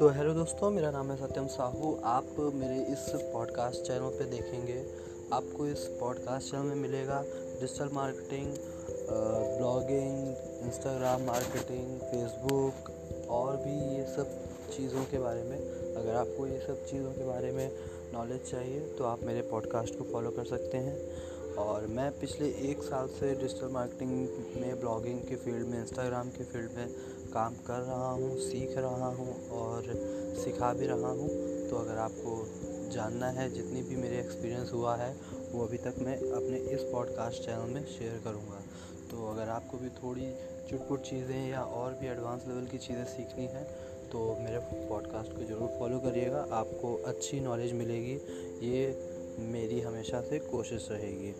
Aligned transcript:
तो 0.00 0.08
हेलो 0.08 0.32
दोस्तों, 0.34 0.70
मेरा 0.70 0.90
नाम 0.90 1.10
है 1.10 1.16
सत्यम 1.16 1.46
साहू। 1.46 1.88
आप 2.10 2.26
मेरे 2.54 2.76
इस 2.92 3.02
पॉडकास्ट 3.32 3.80
चैनल 3.86 4.14
पे 4.18 4.24
देखेंगे। 4.30 4.76
आपको 5.32 5.66
इस 5.66 5.80
पॉडकास्ट 6.00 6.50
चैनल 6.50 6.62
में 6.64 6.76
मिलेगा 6.76 7.20
digital 7.60 7.90
marketing 7.94 8.46
blogging 9.58 10.64
Instagram 10.66 11.26
marketing 11.26 11.98
Facebook 12.00 12.90
और 13.30 13.56
भी 13.56 13.76
ये 13.96 14.06
सब 14.16 14.32
चीज़ों 14.76 15.04
के 15.10 15.18
बारे 15.18 15.42
में। 15.42 15.58
अगर 15.58 16.14
आपको 16.14 16.46
ये 16.46 16.58
सब 16.66 16.84
चीज़ों 16.86 17.12
के 17.12 17.26
बारे 17.26 17.52
में 17.52 17.70
नॉलेज 18.14 18.50
चाहिए 18.50 18.80
तो 18.98 19.04
आप 19.04 19.24
मेरे 19.24 19.42
पॉडकास्ट 19.50 19.98
को 19.98 20.04
फॉलो 20.12 20.30
कर 20.30 20.44
सकते 20.46 20.78
हैं। 20.78 20.98
और 21.58 21.86
मैं 21.86 22.10
पिछले 22.20 22.46
एक 22.70 22.82
साल 22.82 23.06
से 23.10 23.34
डिजिटल 23.34 23.68
मार्केटिंग 23.72 24.60
में 24.60 24.80
ब्लॉगिंग 24.80 25.20
के 25.20 25.36
फ़ील्ड 25.36 25.66
में 25.68 25.80
इंस्टाग्राम 25.80 26.28
के 26.30 26.44
फ़ील्ड 26.44 26.76
में 26.76 26.88
काम 27.32 27.54
कर 27.66 27.80
रहा 27.80 28.10
हूँ, 28.10 28.36
सीख 28.38 28.76
रहा 28.78 29.08
हूँ 29.08 29.34
और 29.58 29.79
सिखा 30.40 30.72
भी 30.72 30.86
रहा 30.86 31.10
हूँ। 31.10 31.28
तो 31.70 31.76
अगर 31.76 31.98
आपको 31.98 32.32
जानना 32.90 33.28
है, 33.30 33.48
जितनी 33.50 33.82
भी 33.82 33.96
मेरे 33.96 34.18
एक्सपीरियंस 34.18 34.72
हुआ 34.72 34.96
है, 34.96 35.14
वो 35.52 35.64
अभी 35.66 35.78
तक 35.78 35.94
मैं 35.98 36.16
अपने 36.16 36.58
इस 36.74 36.80
पॉडकास्ट 36.92 37.42
चैनल 37.42 37.74
में 37.74 37.84
शेयर 37.88 38.20
करूँगा। 38.24 38.60
तो 39.10 39.30
अगर 39.30 39.48
आपको 39.50 39.78
भी 39.78 39.88
थोड़ी 39.92 40.32
चुटपुट 40.70 41.00
चीज़ें 41.02 41.48
या 41.50 41.62
और 41.62 41.92
भी 41.92 42.06
एडवांस 42.06 42.44
लेवल 42.48 42.66
की 42.66 42.78
चीज़ें 42.78 43.04
सीखनी 43.06 43.46
है 43.46 43.64
तो 44.12 44.18
मेरे 44.40 44.58
पॉडकास्ट 44.88 45.32
को 45.32 45.44
ज़रूर 45.44 45.68
फॉलो 45.78 45.98
करिएगा। 46.00 46.46
आपको 46.52 46.94
अच्छी 47.06 47.40
नॉलेज 47.40 47.72
मिलेगी। 47.72 48.14
ये 48.62 48.86
मेरी 49.52 49.80
हमेशा 49.80 50.20
से 50.20 50.38
कोशिश 50.46 50.88
रहेगी। 50.90 51.32